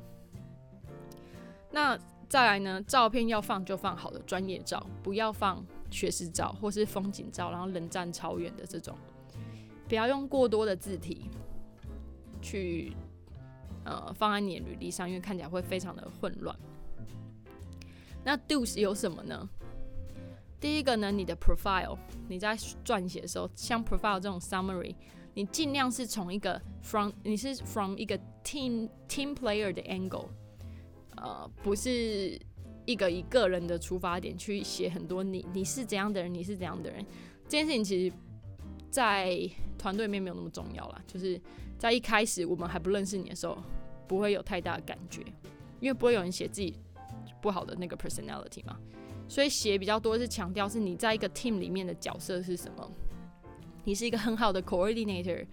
[1.72, 1.98] 那
[2.30, 8.98] 再来呢，照片要放就放好的专业照，不要放学士照或是风景照，然后人站超远的这种，
[9.88, 11.30] 不要用过多的字体
[12.42, 12.94] 去
[13.86, 16.54] 呃放在你的履历上，因为看起来会非常的混乱。
[18.24, 19.50] 那 do's 有什么呢？
[20.60, 24.96] 第一个呢，你的 profile，你在撰写的时候，像 profile 这种 summary，
[25.36, 30.26] 你尽量是从一个 from，你是 from 一个 team team player 的 angle，
[31.15, 32.39] 呃，不是
[32.86, 37.06] 一个以个人的出发点去写很多你你是怎样的人，你是怎样的人，
[37.43, 38.15] 这件事情其实，
[38.89, 39.39] 在
[39.78, 41.39] 团队里面没有那么重要啦，就是
[41.78, 43.56] 在一开始我们还不认识你的时候，
[44.08, 45.22] 不会有太大的感觉，
[45.80, 46.74] 因为不会有人写自己
[47.41, 48.80] 不好的那个 personality 嘛。
[49.28, 52.92] 所以写比较多是强调是你在一个 team 里面的角色是什么？
[53.84, 55.46] 你是一个很好的 coordinator，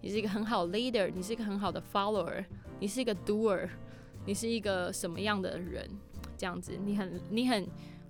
[0.00, 2.44] 你是一个很好的 leader，你是一个很好的 follower，
[2.78, 3.68] 你是一个 doer，
[4.26, 5.88] 你是一个什么样的人？
[6.36, 7.66] 这样子，你很你很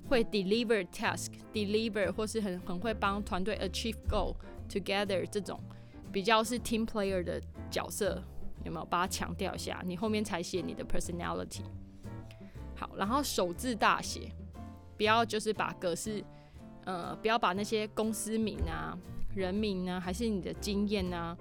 [0.08, 4.34] 会 deliver task，deliver 或是很很会帮团队 achieve goal
[4.68, 5.60] together 这种
[6.10, 8.22] 比较是 team player 的角色，
[8.64, 9.82] 有没有把它强调一下？
[9.84, 11.62] 你后面才写你的 personality。
[12.74, 14.32] 好，然后首字大写。
[15.02, 16.22] 不要就是把格式，
[16.84, 18.96] 呃，不要把那些公司名啊、
[19.34, 21.36] 人名啊，还是你的经验啊，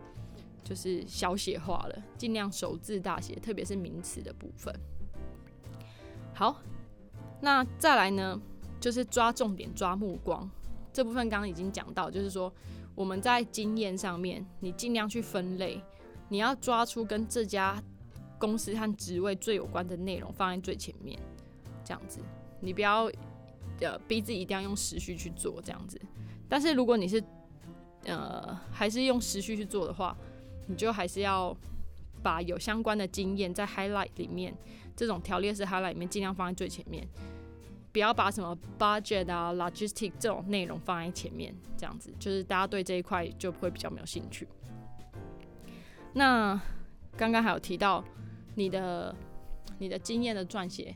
[0.63, 4.73] 就是小写化了，尽量首字大写，特别是名词的部分。
[6.33, 6.59] 好，
[7.39, 8.41] 那再来呢，
[8.79, 10.49] 就是抓重点、抓目光
[10.91, 12.51] 这部分，刚刚已经讲到，就是说
[12.95, 15.79] 我们在经验上面，你尽量去分类，
[16.29, 17.79] 你要抓出跟这家
[18.39, 21.19] 公司和职位最有关的内容，放在最前面，
[21.85, 22.21] 这样子，
[22.59, 23.07] 你不要。
[23.81, 25.99] 呃，逼自己一定要用时序去做这样子，
[26.47, 27.23] 但是如果你是
[28.05, 30.15] 呃还是用时序去做的话，
[30.67, 31.57] 你就还是要
[32.21, 34.55] 把有相关的经验在 highlight 里面，
[34.95, 37.07] 这种条列式 highlight 里面尽量放在最前面，
[37.91, 44.47] 不要把什么 budget 啊、logistic 这种内容放在前面，这样子就是大家对这一块就会比较没有兴趣。
[46.13, 46.61] 那
[47.17, 48.03] 刚刚还有提到
[48.53, 49.15] 你的
[49.79, 50.95] 你的经验的撰写。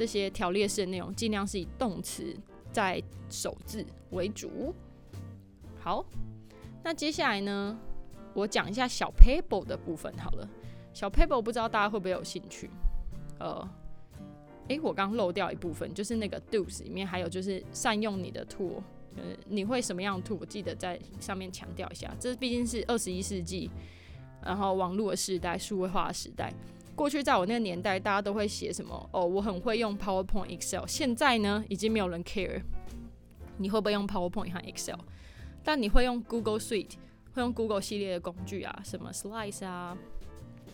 [0.00, 2.34] 这些条列式的内容尽量是以动词
[2.72, 4.74] 在首字为主。
[5.78, 6.02] 好，
[6.82, 7.78] 那接下来呢，
[8.32, 10.48] 我讲一下小 Pable 的部分好了。
[10.94, 12.70] 小 Pable 不知道大家会不会有兴趣？
[13.40, 13.68] 呃，
[14.68, 18.80] 诶，我刚漏掉一部分，就是那个 do's 里面还有就是善用你的 tool，
[19.14, 20.34] 就是你会什么样 to？
[20.40, 23.70] 我记得在上面强调一下，这毕竟是二十一世纪，
[24.42, 26.50] 然后网络的时代，数位化的时代。
[27.00, 29.08] 过去在我那个年代，大家都会写什么？
[29.10, 30.86] 哦，我很会用 PowerPoint、Excel。
[30.86, 32.60] 现在呢，已经没有人 care
[33.56, 35.00] 你会不会用 PowerPoint 和 Excel，
[35.64, 36.96] 但你会用 Google Suite，
[37.32, 39.96] 会用 Google 系列的工具啊，什么 Slides 啊，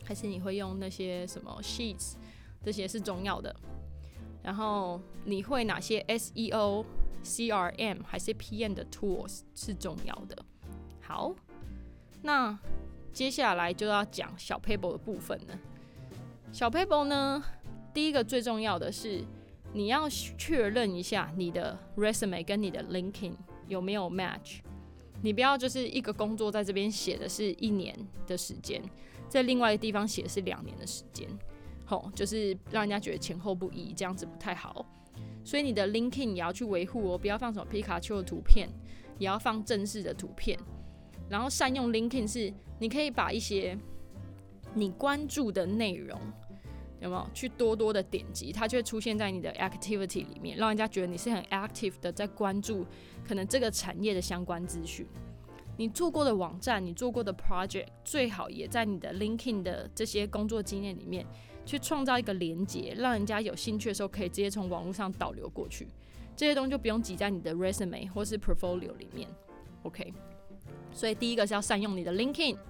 [0.02, 2.14] 还是你会用那些什么 Sheets，
[2.60, 3.54] 这些是重要的。
[4.42, 6.84] 然后你会哪些 SEO、
[7.22, 10.36] CRM 还是 PM 的 tools 是重要的。
[11.00, 11.32] 好，
[12.20, 12.58] 那
[13.12, 15.56] 接下来就要讲小 paper 的部分了。
[16.56, 17.44] 小 paper 呢，
[17.92, 19.22] 第一个最重要的是
[19.74, 23.34] 你要确认一下你的 resume 跟你的 linking
[23.68, 24.60] 有没有 match。
[25.20, 27.94] 你不要就是一个工作在这边写的是一年
[28.26, 28.82] 的时间，
[29.28, 31.28] 在另外一个地方写的是两年的时间，
[31.84, 34.86] 吼，就是让人家觉得前后不一，这样子不太好。
[35.44, 38.66] 所以你的 linking 也要去维护哦，不要放什么皮卡丘的图片，
[39.18, 40.58] 也要放正式的图片。
[41.28, 43.76] 然后善用 linking 是你可以把一些
[44.72, 46.18] 你关注的内容。
[47.00, 52.86] 有没有去多多的点击，它就会出现在你的 activity 里面，让人家觉得你是很 active 的在关注
[53.26, 55.06] 可能这个产业的相关资讯。
[55.76, 61.26] 你做过的网站，你做过的 project，最好也在你的 l i n k i n g 的这些工作经验里面
[61.66, 65.86] 去创造一个连接，让人家有兴趣的时候可以直接从网络上导流过去。
[66.34, 69.28] 这些东西就不用挤在你的 resume 或是 portfolio 里面。
[69.82, 70.14] OK，
[70.92, 72.60] 所以第一个是要善用你的 l i n k i n g。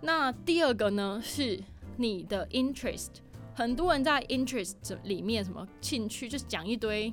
[0.00, 1.62] 那第二个呢是。
[1.96, 3.08] 你的 interest，
[3.54, 7.12] 很多人在 interest 里面什么兴趣，就是讲一堆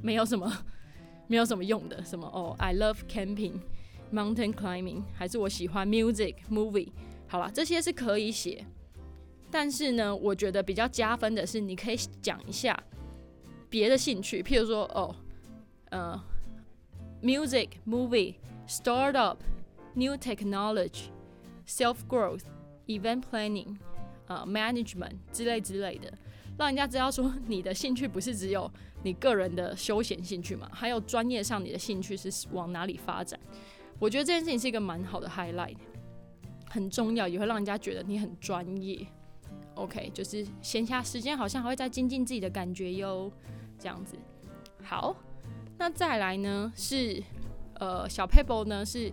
[0.00, 0.64] 没有什么
[1.26, 3.60] 没有什么用的，什么哦，I love camping,
[4.12, 6.90] mountain climbing，还是我喜欢 music, movie，
[7.26, 8.64] 好了，这些是可以写，
[9.50, 12.80] 但是呢，我觉得比较加分的是，你可以讲一下
[13.68, 15.16] 别的兴趣，譬如说哦，
[15.90, 16.22] 呃
[17.22, 18.36] ，music, movie,
[18.68, 19.38] startup,
[19.94, 21.10] new technology,
[21.66, 22.42] self growth,
[22.86, 23.76] event planning。
[24.26, 26.12] 呃，management 之类之类的，
[26.58, 28.70] 让人家知道说你的兴趣不是只有
[29.02, 33.38] 你个人的休闲兴趣嘛，还有专业上你的兴趣是往哪里发展。
[33.98, 35.76] 我觉得这件事情是一个蛮好的 highlight，
[36.68, 39.06] 很重要，也会让人家觉得你很专业。
[39.74, 43.30] OK，就是闲暇时间好像还会在精进自己的感觉哟，
[43.78, 44.16] 这样子。
[44.82, 45.14] 好，
[45.78, 47.22] 那再来呢是
[47.74, 49.12] 呃小 paper 呢是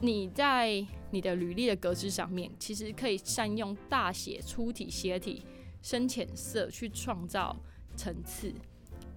[0.00, 5.42] 你在你的履历的格式上面，其实可以善用大写、粗体、斜体、
[5.80, 7.56] 深浅色去创造
[7.96, 8.52] 层次，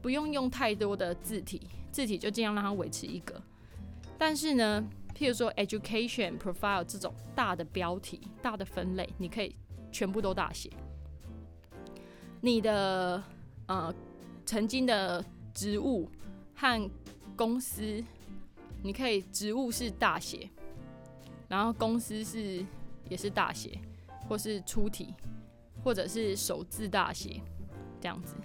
[0.01, 1.61] 不用用太多的字体，
[1.91, 3.41] 字体就尽量让它维持一个。
[4.17, 4.81] 但是呢，
[5.13, 9.53] 譬如说 education profile 这种大的标题、大的分类，你可以
[9.91, 10.69] 全部都大写。
[12.41, 13.21] 你的
[13.65, 13.93] 呃
[14.45, 16.09] 曾经的职务
[16.55, 16.89] 和
[17.35, 18.01] 公司，
[18.81, 20.49] 你可以职务是大写，
[21.49, 22.65] 然后公司是
[23.09, 23.77] 也是大写，
[24.29, 25.13] 或是粗体，
[25.83, 27.41] 或者是首字大写
[27.99, 28.35] 这样子。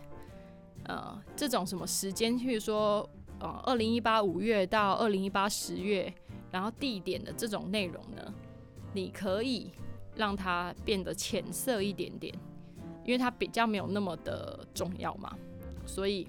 [0.86, 6.12] 呃，这种什么时间，譬如说呃二零一八五月到二零一八十月，
[6.50, 8.34] 然后地点的这种内容呢，
[8.92, 9.70] 你可以
[10.16, 12.34] 让它变得浅色一点点。
[13.06, 15.36] 因为它比较没有那么的重要嘛，
[15.84, 16.26] 所以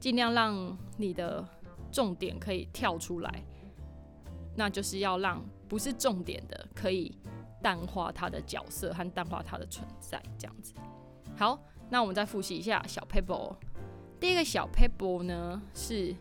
[0.00, 1.46] 尽量让你的
[1.90, 3.44] 重点可以跳出来，
[4.54, 7.16] 那就是要让不是重点的可以
[7.62, 10.74] 淡化它的角色和淡化它的存在，这样子。
[11.36, 13.56] 好，那我们再复习一下小 paper。
[14.20, 16.14] 第一个小 paper 呢，是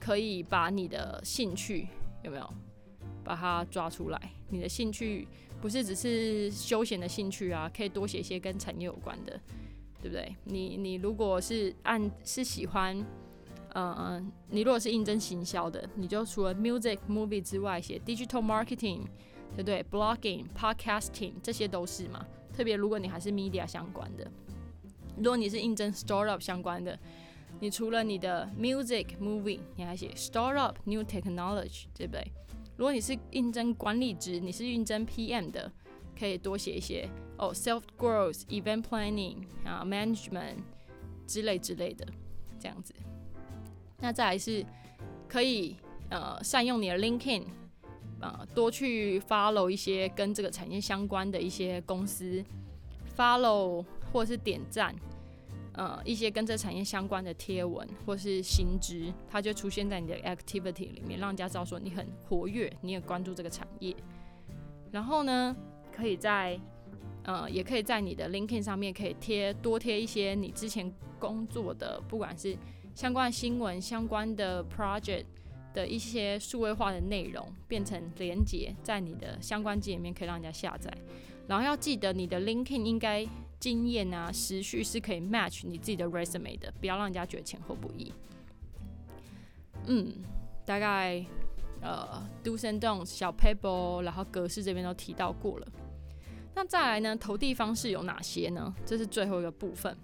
[0.00, 1.88] 可以把你的兴趣
[2.22, 2.54] 有没有
[3.22, 5.28] 把它抓出来，你的兴趣。
[5.58, 9.40] 不是只是休闲的兴趣啊，可以多写一些跟产业有关的，
[10.02, 10.36] 对不对？
[10.44, 13.02] 你你如果是按是喜欢，
[13.84, 19.02] 呃，你如果是应征行销的，你就除了 music movie 之外，写 digital marketing，
[19.54, 22.26] 对不对？blogging podcasting 这些都是嘛。
[22.54, 24.30] 特别如果你还是 media 相关的，
[25.18, 26.98] 如果你是应征 startup 相关的，
[27.60, 32.32] 你除了你的 music movie，你还写 startup new technology，对不对？
[32.78, 35.70] 如果你是应征管理职，你是应征 PM 的，
[36.18, 40.56] 可以多写一些哦，self growth、event planning 啊、management
[41.26, 42.06] 之类之类的，
[42.58, 42.94] 这样子。
[43.98, 44.64] 那再来是
[45.28, 45.76] 可以
[46.10, 47.44] 呃善用你的 LinkedIn
[48.20, 52.44] 啊，多去 follow 一些跟这个产业相关的一些公司
[53.16, 54.94] ，follow 或是点赞。
[55.78, 63.94] 呃，一些跟这产业相关的贴文或是新知，它就出现在你的 activity 里面，让人家知道说你很活跃，你也关注这个产业。
[64.90, 65.54] 然后呢，
[65.92, 66.58] 可以在
[67.24, 72.56] 呃，也可以在你的 LinkedIn 上面可以贴多贴一些你之前工作的，不管是
[72.96, 75.26] 相关新闻、相关的 project
[75.72, 80.90] 的一些数位化的内容，变成连接在你的相关界面，可以让人家下载。
[81.46, 83.24] 然后要记得你的 linking 应该。
[83.58, 88.12] 经验啊，时序是可以 match 你自己的 resume 的，不要让人家觉得前后不一。
[89.86, 90.12] 嗯，
[90.66, 91.24] 大概
[91.80, 95.66] 呃，do and don't 小 paper，然后格式这边都提到过了。
[96.54, 98.72] 那再来呢，投递方式有哪些呢？
[98.84, 99.96] 这是最后一个部分。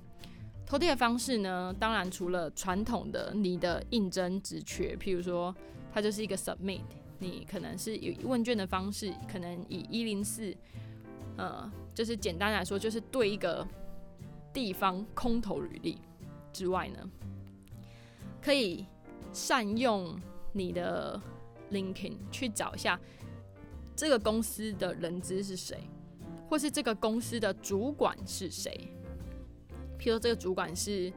[0.67, 5.55] 投递的方式呢，当然除了传统的你的应征职缺，譬如说
[5.93, 6.81] 它就是一个 submit，
[7.19, 10.57] 你可能是以问卷的方式，可能以一零四。
[11.37, 13.67] 呃，就是简单来说，就是对一个
[14.53, 15.99] 地方空投履历
[16.53, 17.11] 之外呢，
[18.41, 18.85] 可以
[19.33, 20.15] 善用
[20.53, 21.21] 你的
[21.71, 23.01] LinkedIn 去找一下
[23.97, 25.79] 这个公司的人资是谁，
[26.51, 28.89] 或是这个公司的主管是谁。
[30.03, 31.13] 譬如，这个主管是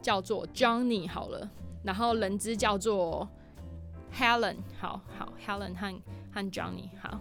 [0.00, 1.50] 叫做 Johnny 好了，
[1.82, 3.28] 然后人资叫做
[4.14, 6.00] Helen，好好 Helen 和
[6.32, 7.18] 和 Johnny 好。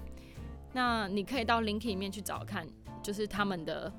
[0.73, 2.67] 那你可以到 Link 里面去找看，
[3.01, 3.91] 就是他们的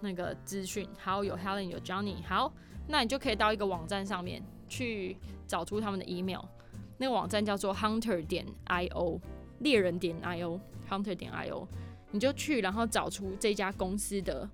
[0.00, 2.52] 那个资讯，好有 Helen 有 Johnny，好，
[2.86, 5.16] 那你就可以到一个网站上面去
[5.48, 6.42] 找出他们的 email，
[6.98, 9.18] 那个网站叫做 Hunter 点 io，
[9.58, 11.66] 猎人点 io，Hunter 点 io，
[12.12, 14.48] 你就去，然后找出这家公司的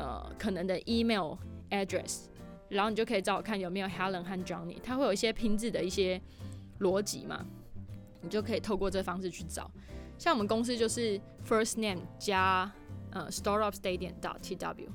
[0.00, 1.34] 呃可能的 email
[1.68, 2.22] address，
[2.70, 6.18] 然后你就可以找我看有没有 Helen 和 Johnny，它会有一些拼字的一些
[6.80, 7.44] 逻辑嘛，
[8.22, 9.70] 你就可以透过这方式去找。
[10.16, 12.70] 像我们公司就是 first name 加
[13.10, 14.88] 呃 startup stadium dot tw，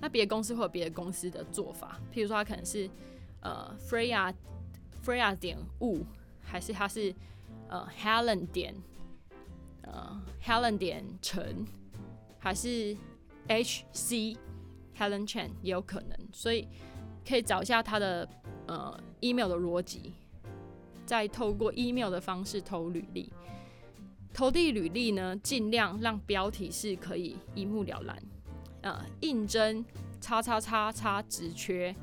[0.00, 2.88] 那别的公司会有别的公司的做法，譬如说它可能是
[3.40, 4.32] 呃 Freya
[5.04, 6.04] Freya 点物，
[6.40, 7.14] 还是它是
[7.68, 8.74] 呃 Helen 点
[9.82, 11.66] 呃 Helen 点陈，
[12.38, 12.96] 还是
[13.48, 14.36] HC
[14.98, 16.66] Helen Chen 也有可能，所以
[17.26, 18.28] 可以找一下他的
[18.66, 20.12] 呃 email 的逻辑，
[21.04, 23.32] 再透过 email 的方式投履历。
[24.32, 28.22] 投递履历呢，尽量让标题是可以一目了然。
[28.82, 29.84] 呃，应征
[30.20, 31.94] 叉叉叉叉职缺，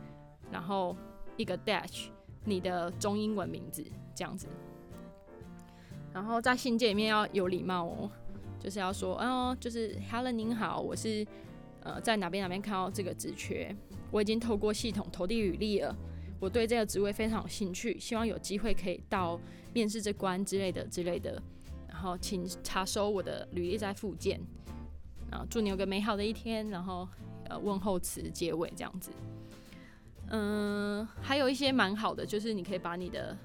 [0.51, 0.97] 然后
[1.37, 2.07] 一个 dash，
[2.43, 3.85] 你的中英文名字
[4.15, 4.47] 这样子。
[6.11, 8.11] 然后在信件里面要有礼貌哦，
[8.59, 11.25] 就是要说，哦，就是 Helen 您好，我是
[11.83, 13.75] 呃在哪边哪边看到这个职缺，
[14.11, 15.95] 我已经透过系统投递履历了，
[16.39, 19.39] 我对这个职位非常有兴趣，希望有机会可以到
[19.73, 21.41] 面试这关之类的之类的。
[21.87, 24.39] 然后请查收我的履历在附件。
[25.31, 26.69] 啊，祝你有个美好的一天。
[26.69, 27.07] 然后
[27.49, 29.11] 呃，问候词结尾这样子。
[30.29, 33.37] 嗯，还有一些蛮好的，就是你可以把你的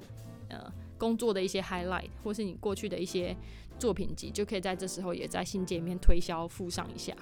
[0.49, 3.37] 呃工作的一些 highlight，或是你过去的一些
[3.79, 7.17] 作品集，就可以在这时候也在信件里面推销附上一下。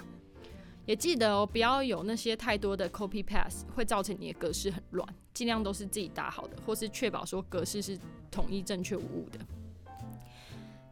[0.86, 5.06] 也记得哦，不要有那些太多的 copy paste，会造成你的格式很乱。
[5.34, 7.98] 尽量都是自己打好的，或是确保说格式是
[8.30, 9.38] 统一、正确无误的。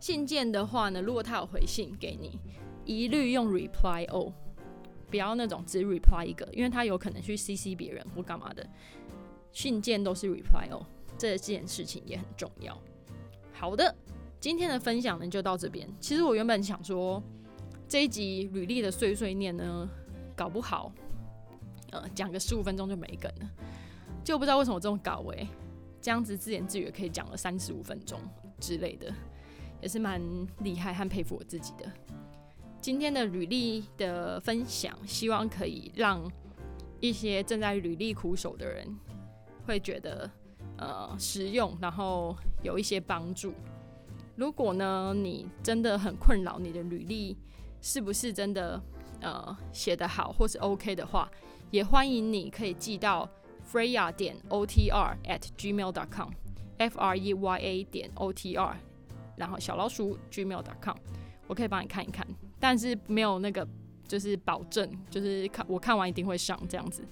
[0.00, 2.38] 信件的话呢，如果他有回信给你，
[2.84, 4.32] 一律用 reply all，
[5.08, 8.68] 不要那种只 reply 一个，因为他有可能去 cc 别人或干嘛的。
[9.52, 10.84] 信件都是 reply all，
[11.16, 12.76] 这件事情也很重要。
[13.52, 13.94] 好的，
[14.40, 15.88] 今天的分享呢就到这边。
[16.00, 17.22] 其实我原本想说。
[17.94, 19.88] 这一集履历的碎碎念呢，
[20.34, 20.90] 搞不好，
[21.92, 23.48] 呃，讲个十五分钟就没梗了，
[24.24, 25.46] 就不知道为什么这种搞哎，
[26.00, 28.18] 这样子自言自语可以讲了三十五分钟
[28.58, 29.14] 之类的，
[29.80, 30.20] 也是蛮
[30.58, 31.88] 厉害和佩服我自己的。
[32.80, 36.28] 今天的履历的分享，希望可以让
[36.98, 38.84] 一些正在履历苦手的人
[39.64, 40.28] 会觉得
[40.78, 43.54] 呃实用，然后有一些帮助。
[44.34, 47.36] 如果呢，你真的很困扰你的履历，
[47.84, 48.82] 是不是真的
[49.20, 51.30] 呃写得好或是 OK 的话，
[51.70, 53.28] 也欢迎你可以寄到
[53.70, 58.74] freya 点 otr at gmail dot com，f r e y a 点 o t r，
[59.36, 60.96] 然后小老鼠 gmail dot com，
[61.46, 62.26] 我可以帮你看一看，
[62.58, 63.68] 但是没有那个
[64.08, 67.06] 就是保证，就是看我看完一定会上这样子，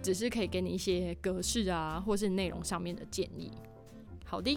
[0.00, 3.50] 只是可以给你一些格式啊或是内容上面的建议。
[4.24, 4.56] 好的，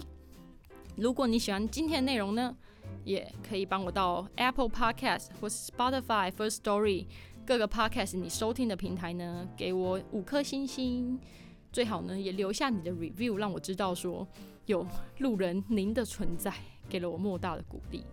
[0.94, 2.56] 如果你喜欢今天的内容呢？
[3.04, 7.06] 也可以帮我到 Apple Podcast 或 Spotify First Story
[7.46, 11.18] 各个 Podcast 你收听的平台呢，给我五颗星星，
[11.72, 14.26] 最好呢也留下你的 review，让我知道说
[14.66, 14.86] 有
[15.18, 16.52] 路人您的存在，
[16.88, 18.04] 给了我莫大的鼓励。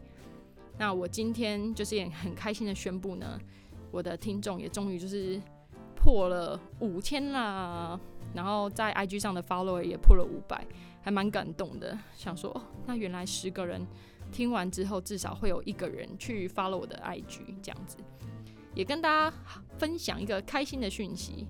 [0.77, 3.39] 那我今天就是也很开心的宣布呢，
[3.91, 5.39] 我的听众也终于就是
[5.95, 7.99] 破了五千啦，
[8.33, 10.65] 然后在 IG 上的 follower 也破了五百，
[11.01, 13.85] 还蛮感动的，想说哦，那原来十个人。
[14.31, 17.97] 听完之后，至少会有一个人去 follow 我的 IG，这样子，
[18.75, 19.35] 也跟大家
[19.77, 21.47] 分享一个开心的讯息，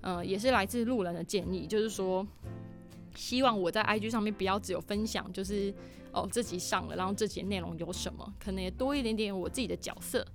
[0.00, 2.26] 呃，也是来自路人的建议，就是说，
[3.14, 5.72] 希望我在 IG 上面不要只有分享，就是
[6.12, 10.26] 哦这集上了，然后这集内容有什么，可能也多一点点我自己的角色，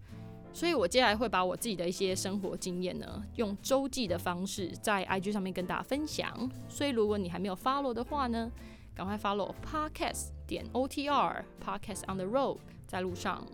[0.53, 8.49] 所以我接下来会把我自己的一些生活经验呢，用周记的方式在 IG 上面跟大家分享，所以如果你还没有 follow 的话呢，
[8.95, 10.38] 赶快 follow Podcast。
[10.49, 13.45] 点 O T R Podcast on the Road，在路上，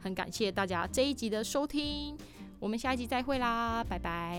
[0.00, 2.18] 很感谢大家这一集的收听，
[2.58, 4.36] 我们下一集再会啦，拜拜。